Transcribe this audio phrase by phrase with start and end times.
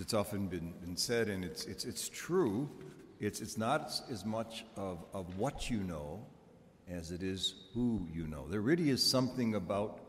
[0.00, 2.68] It's often been, been said, and it's, it's, it's true.
[3.18, 6.26] It's, it's not as much of, of what you know
[6.88, 8.46] as it is who you know.
[8.48, 10.00] There really is something about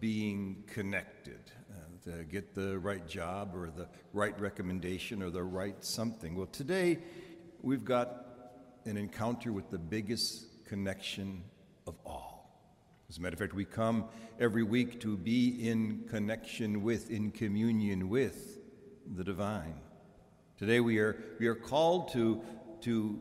[0.00, 5.82] being connected uh, to get the right job or the right recommendation or the right
[5.84, 6.34] something.
[6.34, 6.98] Well, today
[7.62, 8.26] we've got
[8.84, 11.42] an encounter with the biggest connection
[11.86, 12.28] of all.
[13.08, 14.04] As a matter of fact, we come
[14.38, 18.57] every week to be in connection with, in communion with
[19.14, 19.74] the divine.
[20.58, 22.42] Today we are, we are called to,
[22.82, 23.20] to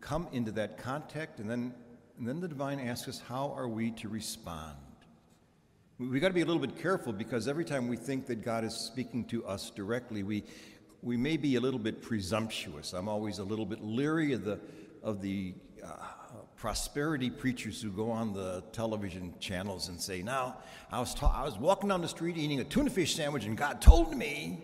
[0.00, 1.74] come into that contact, and then,
[2.18, 4.76] and then the divine asks us, how are we to respond?
[5.98, 8.64] We've got to be a little bit careful because every time we think that God
[8.64, 10.44] is speaking to us directly, we,
[11.02, 12.92] we may be a little bit presumptuous.
[12.92, 14.60] I'm always a little bit leery of the,
[15.02, 15.54] of the
[15.84, 15.88] uh,
[16.56, 20.58] prosperity preachers who go on the television channels and say, Now,
[20.92, 23.56] I was, ta- I was walking down the street eating a tuna fish sandwich, and
[23.56, 24.62] God told me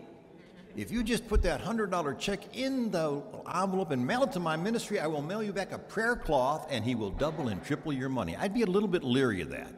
[0.75, 3.21] if you just put that $100 check in the
[3.53, 6.67] envelope and mail it to my ministry, I will mail you back a prayer cloth
[6.69, 8.35] and he will double and triple your money.
[8.35, 9.73] I'd be a little bit leery of that.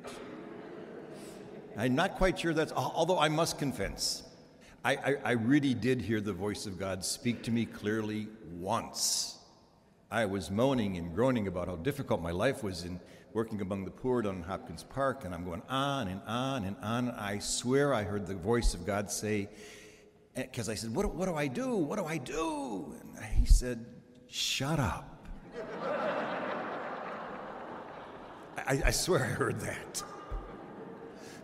[1.77, 4.23] I'm not quite sure that's, although I must confess,
[4.83, 9.37] I, I, I really did hear the voice of God speak to me clearly once.
[10.09, 12.99] I was moaning and groaning about how difficult my life was in
[13.33, 16.75] working among the poor down in Hopkins Park, and I'm going on and on and
[16.81, 17.11] on.
[17.11, 19.49] I swear I heard the voice of God say,
[20.37, 21.75] because I said, what, what do I do?
[21.75, 22.95] What do I do?
[23.15, 23.85] And he said,
[24.29, 25.25] Shut up.
[28.57, 30.03] I, I swear I heard that.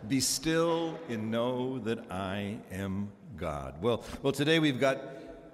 [0.09, 3.81] Be still and know that I am God.
[3.81, 5.00] Well, well, today we've got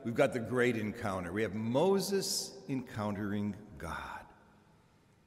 [0.04, 1.32] we've got the great encounter.
[1.32, 4.19] We have Moses encountering God.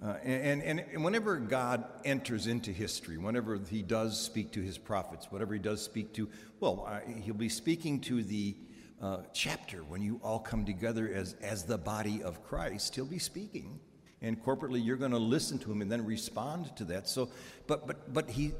[0.04, 4.76] Uh, and, and, and whenever God enters into history, whenever he does speak to his
[4.76, 8.56] prophets, whatever he does speak to, well, uh, he'll be speaking to the
[9.00, 12.96] uh, chapter when you all come together as, as the body of Christ.
[12.96, 13.78] He'll be speaking.
[14.20, 17.08] And corporately, you're going to listen to him and then respond to that.
[17.08, 17.30] So,
[17.68, 18.52] but, but, but, he,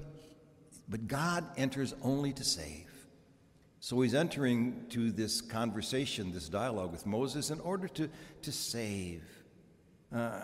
[0.88, 2.88] but God enters only to save.
[3.80, 8.08] So he's entering to this conversation, this dialogue with Moses in order to,
[8.42, 9.24] to save.
[10.14, 10.42] Uh,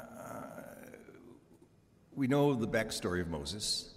[2.19, 3.95] we know the backstory of Moses.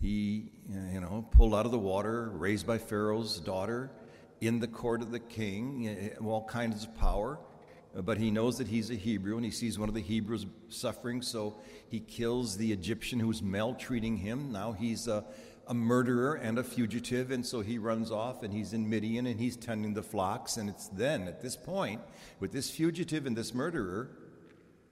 [0.00, 3.92] He, you know, pulled out of the water, raised by Pharaoh's daughter,
[4.40, 7.38] in the court of the king, eh, eh, all kinds of power.
[7.94, 11.22] But he knows that he's a Hebrew and he sees one of the Hebrews suffering,
[11.22, 11.56] so
[11.88, 14.50] he kills the Egyptian who's maltreating him.
[14.50, 15.24] Now he's a,
[15.68, 19.38] a murderer and a fugitive, and so he runs off and he's in Midian and
[19.38, 20.56] he's tending the flocks.
[20.56, 22.00] And it's then, at this point,
[22.40, 24.10] with this fugitive and this murderer,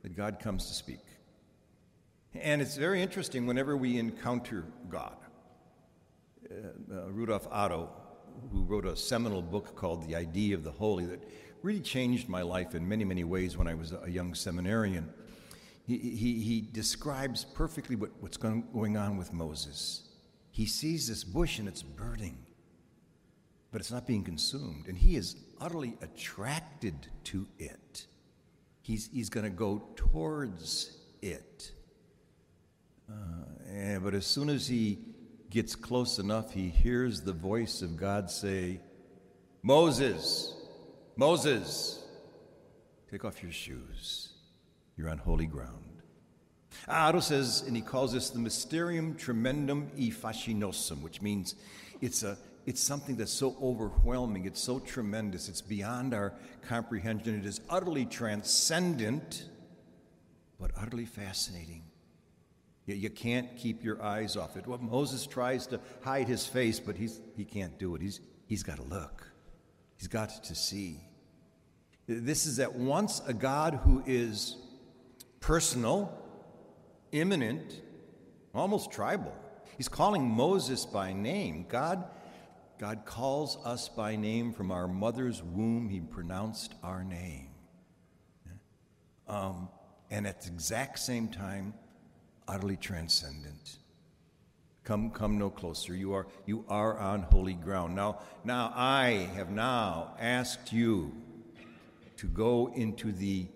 [0.03, 1.01] that God comes to speak.
[2.35, 5.17] And it's very interesting whenever we encounter God.
[6.51, 6.55] Uh,
[6.95, 7.91] uh, Rudolf Otto,
[8.51, 11.23] who wrote a seminal book called The Idea of the Holy, that
[11.63, 15.13] really changed my life in many, many ways when I was a young seminarian.
[15.87, 20.09] He, he, he describes perfectly what, what's going, going on with Moses.
[20.51, 22.39] He sees this bush and it's burning,
[23.71, 28.07] but it's not being consumed, and he is utterly attracted to it.
[28.81, 31.73] He's, he's going to go towards it.
[33.11, 34.99] Uh, but as soon as he
[35.51, 38.81] gets close enough, he hears the voice of God say,
[39.63, 40.55] Moses,
[41.17, 42.03] Moses,
[43.11, 44.31] take off your shoes.
[44.97, 46.03] You're on holy ground.
[46.89, 51.55] Otto says, and he calls this the mysterium tremendum e fascinosum, which means
[52.01, 52.37] it's, a,
[52.67, 56.33] it's something that's so overwhelming, it's so tremendous, it's beyond our
[56.63, 57.39] comprehension.
[57.39, 59.45] It is utterly transcendent,
[60.59, 61.85] but utterly fascinating.
[62.87, 64.67] You, you can't keep your eyes off it.
[64.67, 68.03] Well, Moses tries to hide his face, but he's, he can't do it.
[68.03, 69.27] He's, he's got to look,
[69.97, 71.01] he's got to see.
[72.07, 74.57] This is at once a God who is
[75.41, 76.13] personal,
[77.13, 77.81] immanent,
[78.55, 79.33] almost tribal.
[79.77, 81.65] He's calling Moses by name.
[81.69, 82.05] God,
[82.79, 85.89] God calls us by name from our mother's womb.
[85.89, 87.49] He pronounced our name.
[89.29, 89.69] Um,
[90.11, 91.73] and at the exact same time,
[92.49, 93.79] utterly transcendent.
[94.85, 95.95] Come, come no closer.
[95.95, 97.95] You are, you are on holy ground.
[97.95, 101.13] Now, now I have now asked you
[102.17, 103.47] to go into the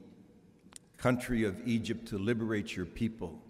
[0.97, 3.41] country of Egypt to liberate your people,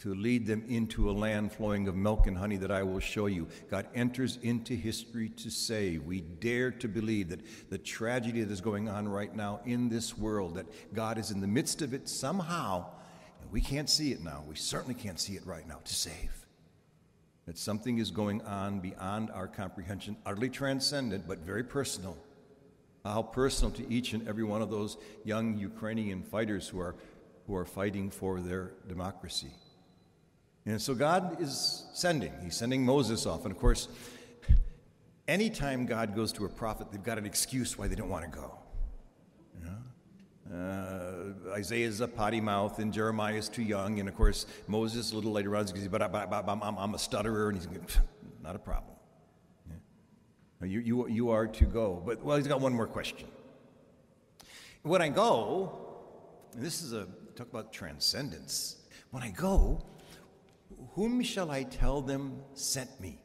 [0.00, 3.26] to lead them into a land flowing of milk and honey that I will show
[3.26, 3.46] you.
[3.70, 6.02] God enters into history to save.
[6.02, 7.40] We dare to believe that
[7.70, 11.40] the tragedy that is going on right now in this world, that God is in
[11.40, 12.86] the midst of it somehow
[13.52, 14.42] we can't see it now.
[14.48, 16.46] We certainly can't see it right now to save.
[17.46, 22.16] that something is going on beyond our comprehension, utterly transcendent, but very personal.
[23.04, 26.94] How personal to each and every one of those young Ukrainian fighters who are,
[27.46, 29.50] who are fighting for their democracy.
[30.64, 32.32] And so God is sending.
[32.44, 33.42] He's sending Moses off.
[33.42, 33.88] And of course,
[35.26, 38.38] anytime God goes to a prophet, they've got an excuse why they don't want to
[38.38, 38.58] go.
[39.58, 40.56] You know?
[40.56, 41.21] Uh,
[41.52, 45.32] Isaiah's a potty mouth, and Jeremiah is too young, and of course Moses a little
[45.32, 47.68] later on because but, I'm, I'm, a stutterer, and he's
[48.42, 48.96] not a problem.
[49.68, 50.66] Yeah.
[50.66, 53.28] You, you, you are to go, but well, he's got one more question.
[54.82, 55.78] When I go,
[56.56, 57.06] this is a
[57.36, 58.76] talk about transcendence.
[59.10, 59.84] When I go,
[60.94, 63.20] whom shall I tell them sent me?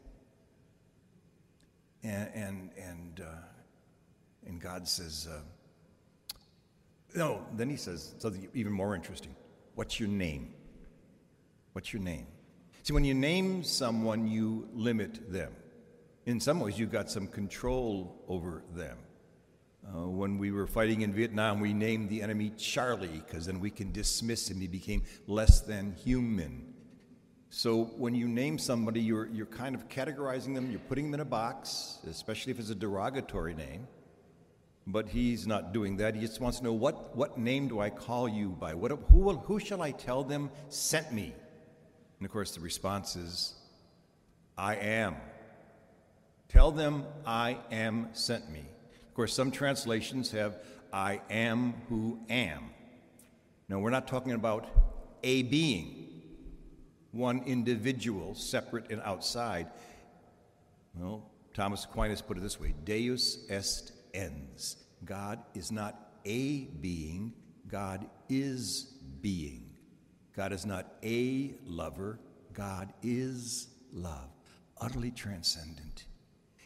[2.03, 5.27] And and and, uh, and God says.
[5.31, 5.39] Uh,
[7.18, 9.36] no, then he says something even more interesting.
[9.74, 10.54] What's your name?
[11.74, 12.28] What's your name?
[12.84, 15.52] See, when you name someone, you limit them.
[16.28, 18.98] In some ways, you've got some control over them.
[19.84, 23.72] Uh, when we were fighting in Vietnam, we named the enemy Charlie because then we
[23.72, 24.60] can dismiss him.
[24.62, 26.74] He became less than human.
[27.50, 31.19] So when you name somebody, you're, you're kind of categorizing them, you're putting them in
[31.22, 33.88] a box, especially if it's a derogatory name.
[34.89, 36.16] But he's not doing that.
[36.16, 38.74] He just wants to know what, what name do I call you by?
[38.74, 41.34] What, who, will, who shall I tell them sent me?
[42.19, 43.54] And of course, the response is,
[44.57, 45.18] I am.
[46.48, 48.63] Tell them I am sent me.
[49.07, 50.56] Of course, some translations have,
[50.94, 52.69] I am who am.
[53.68, 54.68] Now, we're not talking about
[55.22, 56.07] a being,
[57.12, 59.68] one individual, separate and outside.
[60.95, 64.78] Well, Thomas Aquinas put it this way Deus est ens.
[65.06, 67.34] God is not a being,
[67.68, 69.69] God is being.
[70.36, 72.19] God is not a lover,
[72.54, 74.30] God is love.
[74.80, 76.06] Utterly transcendent.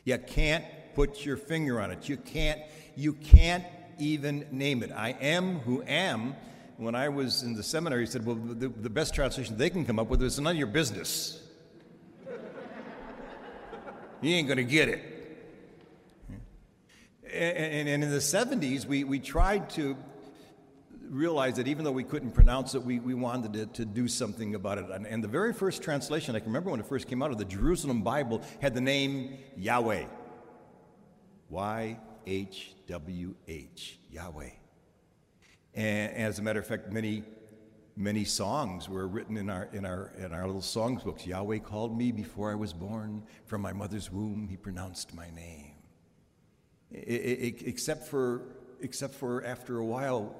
[0.03, 0.65] You can't
[0.95, 2.09] put your finger on it.
[2.09, 2.59] You can't,
[2.95, 3.63] you can't
[3.99, 4.91] even name it.
[4.91, 6.35] I am who am.
[6.77, 9.85] When I was in the seminary, he said, Well, the, the best translation they can
[9.85, 11.41] come up with is none of your business.
[14.21, 15.10] you ain't going to get it
[17.33, 19.95] and, and, in the 70s, we, we tried to
[21.09, 24.55] realize that even though we couldn't pronounce it, we, we wanted to, to do something
[24.55, 24.85] about it.
[24.89, 27.37] And, and the very first translation, I can remember when it first came out of
[27.37, 30.05] the Jerusalem Bible, had the name Yahweh.
[31.49, 34.49] Y H W H, Yahweh.
[35.73, 37.23] And, and as a matter of fact, many
[37.97, 41.25] many songs were written in our in our in our little songs books.
[41.25, 43.23] Yahweh called me before I was born.
[43.45, 45.70] From my mother's womb, He pronounced my name
[46.93, 48.41] except for,
[48.81, 50.35] except for after a while,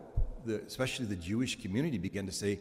[0.45, 2.59] the, especially the Jewish community began to say,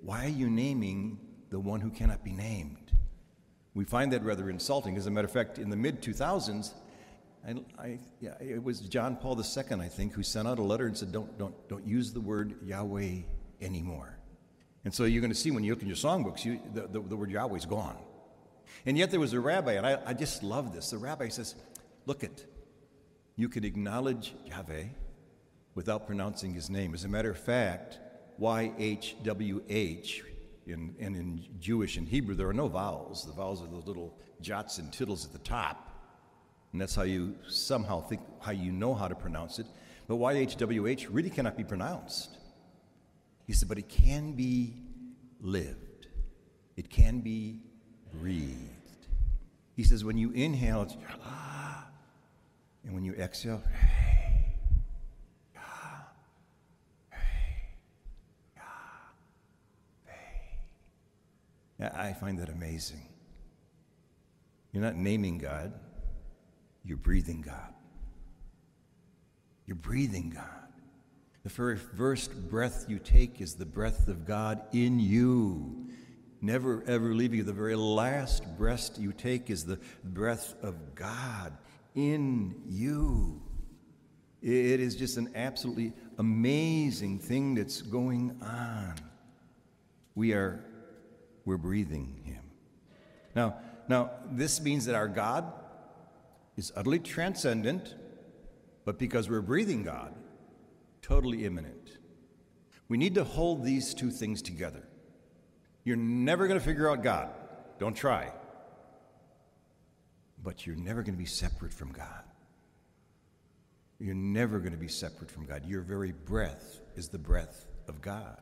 [0.00, 1.18] Why are you naming
[1.50, 2.92] the one who cannot be named?
[3.74, 4.96] We find that rather insulting.
[4.96, 6.72] As a matter of fact, in the mid 2000s,
[7.46, 10.86] I, I, yeah, it was John Paul II, I think, who sent out a letter
[10.86, 13.18] and said, don't, don't, don't use the word Yahweh
[13.60, 14.18] anymore.
[14.84, 17.00] And so you're going to see when you look in your songbooks, you, the, the,
[17.00, 17.96] the word Yahweh is gone.
[18.86, 20.90] And yet there was a rabbi, and I, I just love this.
[20.90, 21.54] The rabbi says,
[22.06, 22.44] Look at
[23.38, 24.84] you can acknowledge Yahweh
[25.76, 26.92] without pronouncing his name.
[26.92, 28.00] As a matter of fact,
[28.40, 30.22] YHWH,
[30.66, 33.24] in, and in Jewish and Hebrew, there are no vowels.
[33.24, 35.88] The vowels are those little jots and tittles at the top.
[36.72, 39.66] And that's how you somehow think, how you know how to pronounce it.
[40.08, 42.38] But YHWH really cannot be pronounced.
[43.46, 44.74] He said, but it can be
[45.40, 46.08] lived,
[46.76, 47.60] it can be
[48.12, 49.06] breathed.
[49.76, 51.47] He says, when you inhale, it's, ah,
[52.88, 53.62] and when you exhale.
[61.80, 63.06] I find that amazing.
[64.72, 65.72] You're not naming God,
[66.84, 67.74] you're breathing God.
[69.66, 70.44] You're breathing God.
[71.42, 75.90] The very first breath you take is the breath of God in you,
[76.40, 77.44] never ever leaving you.
[77.44, 81.52] The very last breath you take is the breath of God
[81.94, 83.42] in you.
[84.40, 88.94] It is just an absolutely amazing thing that's going on.
[90.14, 90.64] We are
[91.44, 92.42] we're breathing him.
[93.34, 93.56] Now,
[93.88, 95.50] now this means that our God
[96.56, 97.94] is utterly transcendent,
[98.84, 100.14] but because we're breathing God,
[101.00, 101.98] totally immanent.
[102.88, 104.86] We need to hold these two things together.
[105.84, 107.30] You're never going to figure out God.
[107.78, 108.30] Don't try
[110.42, 112.24] but you're never going to be separate from God.
[113.98, 115.64] You're never going to be separate from God.
[115.66, 118.40] Your very breath is the breath of God.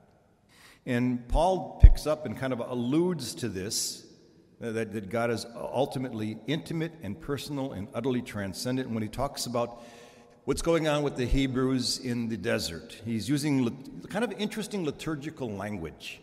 [0.84, 4.06] And Paul picks up and kind of alludes to this
[4.62, 8.86] uh, that, that God is ultimately intimate and personal and utterly transcendent.
[8.86, 9.82] And when he talks about
[10.44, 15.50] what's going on with the Hebrews in the desert, he's using kind of interesting liturgical
[15.50, 16.20] language.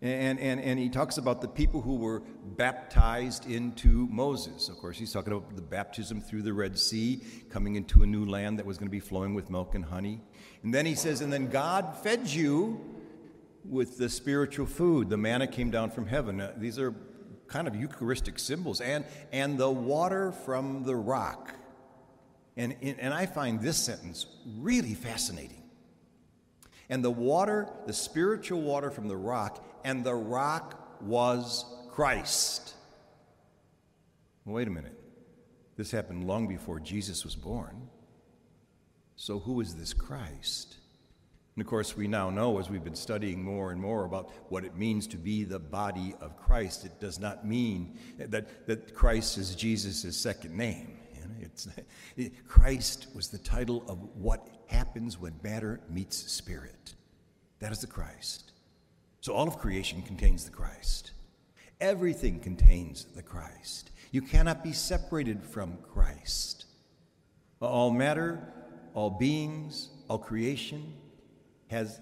[0.00, 2.20] And, and, and he talks about the people who were
[2.56, 4.68] baptized into Moses.
[4.68, 8.24] Of course, he's talking about the baptism through the Red Sea, coming into a new
[8.24, 10.20] land that was going to be flowing with milk and honey.
[10.62, 12.80] And then he says, And then God fed you
[13.64, 15.10] with the spiritual food.
[15.10, 16.48] The manna came down from heaven.
[16.58, 16.94] These are
[17.48, 18.80] kind of Eucharistic symbols.
[18.80, 21.54] And, and the water from the rock.
[22.56, 24.26] And, and I find this sentence
[24.58, 25.62] really fascinating.
[26.88, 32.74] And the water, the spiritual water from the rock, and the rock was Christ.
[34.44, 34.98] Wait a minute.
[35.76, 37.88] This happened long before Jesus was born.
[39.16, 40.76] So, who is this Christ?
[41.54, 44.64] And of course, we now know as we've been studying more and more about what
[44.64, 49.38] it means to be the body of Christ, it does not mean that, that Christ
[49.38, 50.98] is Jesus' second name.
[51.40, 51.68] It's,
[52.48, 56.94] Christ was the title of what happens when matter meets spirit.
[57.58, 58.52] That is the Christ.
[59.28, 61.10] So all of creation contains the Christ.
[61.82, 63.90] Everything contains the Christ.
[64.10, 66.64] You cannot be separated from Christ.
[67.60, 68.40] All matter,
[68.94, 70.94] all beings, all creation
[71.66, 72.00] has,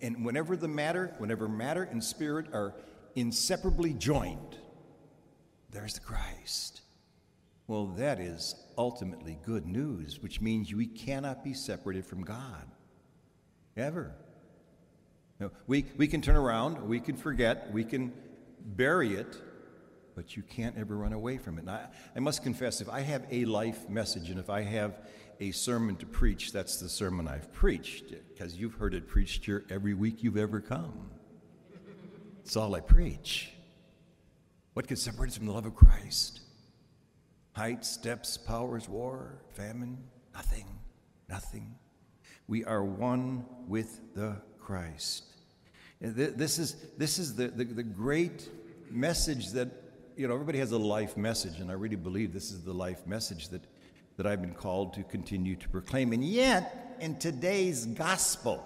[0.00, 2.76] and whenever the matter, whenever matter and spirit are
[3.16, 4.56] inseparably joined,
[5.72, 6.82] there's the Christ.
[7.66, 12.70] Well, that is ultimately good news, which means we cannot be separated from God.
[13.76, 14.14] Ever.
[15.66, 18.12] We, we can turn around, we can forget, we can
[18.60, 19.40] bury it,
[20.16, 21.60] but you can't ever run away from it.
[21.60, 24.98] And I, I must confess, if I have a life message and if I have
[25.38, 29.64] a sermon to preach, that's the sermon I've preached, because you've heard it preached here
[29.70, 31.10] every week you've ever come.
[32.42, 33.52] It's all I preach.
[34.72, 36.40] What can separate us from the love of Christ?
[37.52, 39.98] Heights, depths, powers, war, famine,
[40.34, 40.66] nothing,
[41.28, 41.76] nothing.
[42.48, 44.36] We are one with the
[44.68, 45.24] Christ.
[45.98, 48.46] This is, this is the, the, the great
[48.90, 49.68] message that,
[50.14, 53.06] you know, everybody has a life message, and I really believe this is the life
[53.06, 53.62] message that,
[54.18, 56.12] that I've been called to continue to proclaim.
[56.12, 58.62] And yet, in today's gospel,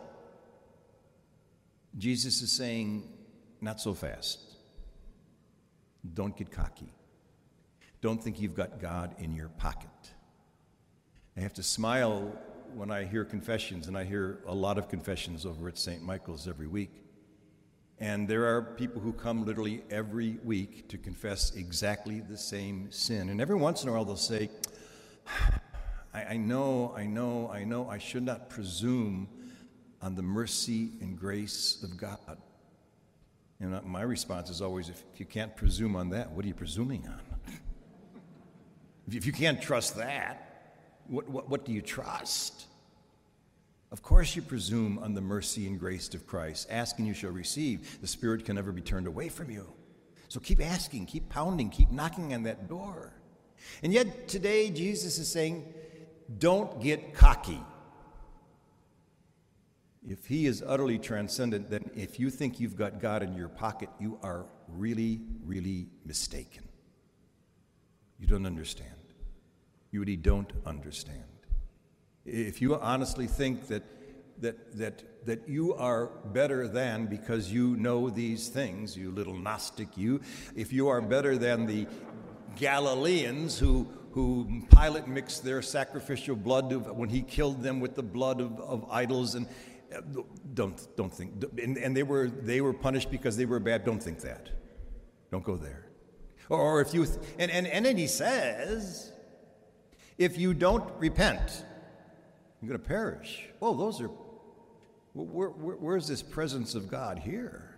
[1.97, 3.09] Jesus is saying,
[3.61, 4.41] not so fast.
[6.15, 6.93] Don't get cocky.
[8.01, 9.89] Don't think you've got God in your pocket.
[11.37, 12.37] I have to smile
[12.75, 16.03] when I hear confessions, and I hear a lot of confessions over at St.
[16.03, 16.91] Michael's every week.
[17.99, 23.29] And there are people who come literally every week to confess exactly the same sin.
[23.29, 24.51] And every once in a while they'll say,
[26.15, 29.29] I, I know, I know, I know, I should not presume
[30.01, 32.39] on the mercy and grace of God.
[33.61, 37.07] And my response is always if you can't presume on that, what are you presuming
[37.07, 37.21] on?
[39.13, 40.52] if you can't trust that,
[41.09, 42.67] what, what, what do you trust?
[43.91, 46.69] Of course, you presume on the mercy and grace of Christ.
[46.71, 48.01] Ask and you shall receive.
[48.01, 49.71] The Spirit can never be turned away from you.
[50.29, 53.13] So keep asking, keep pounding, keep knocking on that door.
[53.83, 55.73] And yet, today, Jesus is saying,
[56.39, 57.61] don't get cocky.
[60.09, 63.91] If He is utterly transcendent, then if you think you've got God in your pocket,
[64.01, 66.67] you are really, really mistaken.
[68.19, 69.02] You don't understand.
[69.93, 71.23] You really don't understand.
[72.25, 73.83] If you honestly think that,
[74.41, 79.97] that, that, that you are better than because you know these things, you little Gnostic,
[79.97, 80.23] you,
[80.57, 81.87] if you are better than the
[82.57, 88.41] Galileans who, who Pilate mixed their sacrificial blood when he killed them with the blood
[88.41, 89.47] of, of idols and
[89.95, 90.01] uh,
[90.55, 94.03] don't don't think and, and, they were they were punished because they were bad don't
[94.03, 94.49] think that
[95.31, 95.87] don't go there
[96.49, 99.13] or, if you th- and, and and then he says
[100.19, 101.65] if you don't repent
[102.63, 103.45] you're going to perish.
[103.59, 104.09] Well, those are,
[105.15, 107.77] where, where, where's this presence of God here?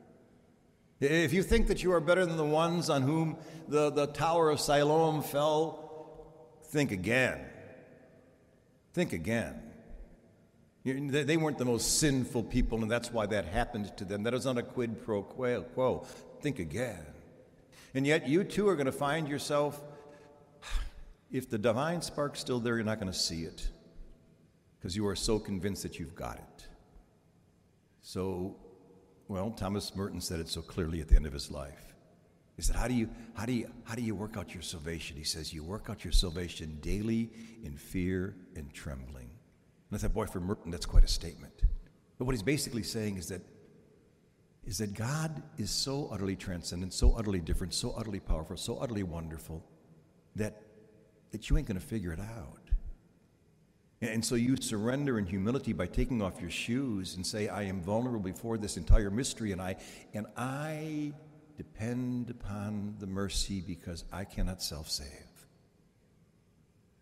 [1.01, 4.51] If you think that you are better than the ones on whom the, the Tower
[4.51, 7.41] of Siloam fell, think again.
[8.93, 9.61] Think again.
[10.85, 14.23] They weren't the most sinful people, and that's why that happened to them.
[14.25, 16.07] That is not a quid pro quo.
[16.43, 17.07] Think again.
[17.95, 19.81] And yet, you too are going to find yourself,
[21.31, 23.69] if the divine spark's still there, you're not going to see it
[24.79, 26.67] because you are so convinced that you've got it.
[28.03, 28.57] So,
[29.29, 31.95] well, Thomas Merton said it so clearly at the end of his life.
[32.57, 35.17] He said, How do you, how do you, how do you work out your salvation?
[35.17, 37.31] He says, You work out your salvation daily
[37.65, 39.31] in fear and trembling.
[39.91, 41.63] And I thought, boy, for Merton, that's quite a statement.
[42.19, 43.43] But what he's basically saying is that
[44.67, 49.03] is that God is so utterly transcendent, so utterly different, so utterly powerful, so utterly
[49.03, 49.63] wonderful
[50.37, 50.63] that,
[51.35, 52.61] that you ain't going to figure it out.
[54.01, 57.83] And so you surrender in humility by taking off your shoes and say, I am
[57.83, 59.75] vulnerable before this entire mystery, and I,
[60.13, 61.13] and I
[61.57, 65.09] depend upon the mercy because I cannot self save.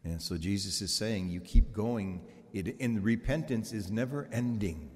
[0.02, 2.24] And so Jesus is saying, You keep going,
[2.54, 4.91] it, and repentance is never ending.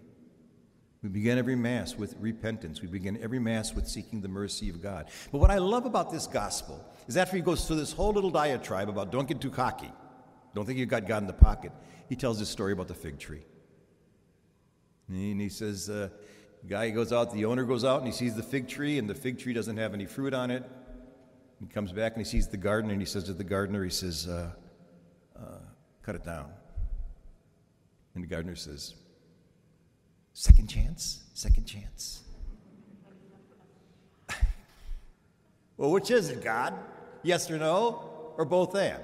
[1.06, 2.82] We begin every Mass with repentance.
[2.82, 5.08] We begin every Mass with seeking the mercy of God.
[5.30, 8.32] But what I love about this gospel is after he goes through this whole little
[8.32, 9.92] diatribe about don't get too cocky,
[10.52, 11.70] don't think you've got God in the pocket,
[12.08, 13.44] he tells this story about the fig tree.
[15.06, 16.08] And he says, uh,
[16.64, 19.08] the guy goes out, the owner goes out and he sees the fig tree, and
[19.08, 20.68] the fig tree doesn't have any fruit on it.
[21.60, 23.90] He comes back and he sees the garden, and he says to the gardener, he
[23.90, 24.50] says, uh,
[25.38, 25.58] uh,
[26.02, 26.50] cut it down.
[28.16, 28.96] And the gardener says,
[30.38, 31.24] Second chance?
[31.32, 32.22] Second chance.
[35.78, 36.74] well, which is it, God?
[37.22, 38.34] Yes or no?
[38.36, 39.00] Or both and?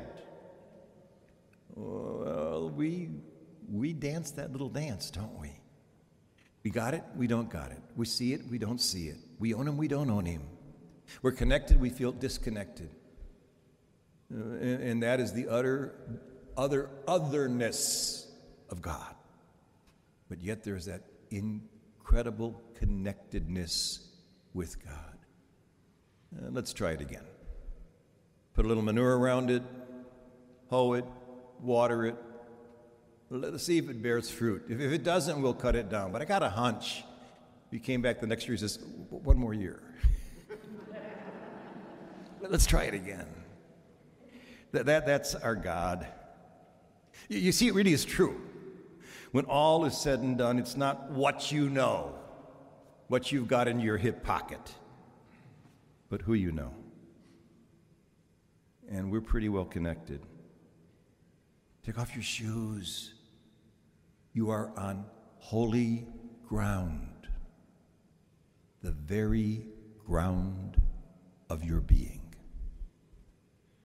[1.74, 3.08] Well, we,
[3.66, 5.52] we dance that little dance, don't we?
[6.64, 7.80] We got it, we don't got it.
[7.96, 9.16] We see it, we don't see it.
[9.38, 10.42] We own him, we don't own him.
[11.22, 12.90] We're connected, we feel disconnected.
[14.30, 15.94] Uh, and, and that is the utter,
[16.58, 18.30] other otherness
[18.68, 19.14] of God.
[20.28, 21.00] But yet there's that
[21.32, 24.08] incredible connectedness
[24.54, 25.16] with God.
[26.36, 27.24] Uh, let's try it again.
[28.54, 29.62] Put a little manure around it,
[30.68, 31.04] hoe it,
[31.60, 32.16] water it.
[33.30, 34.64] Let us see if it bears fruit.
[34.68, 36.12] If, if it doesn't, we'll cut it down.
[36.12, 37.02] But I got a hunch.
[37.70, 39.82] He came back the next year and says, One more year.
[42.42, 43.26] Let's try it again.
[44.72, 46.06] That, that, that's our God.
[47.28, 48.38] You, you see, it really is true.
[49.32, 52.14] When all is said and done, it's not what you know,
[53.08, 54.74] what you've got in your hip pocket,
[56.10, 56.74] but who you know.
[58.90, 60.20] And we're pretty well connected.
[61.84, 63.14] Take off your shoes.
[64.34, 65.06] You are on
[65.38, 66.06] holy
[66.46, 67.26] ground,
[68.82, 69.66] the very
[70.06, 70.80] ground
[71.48, 72.21] of your being.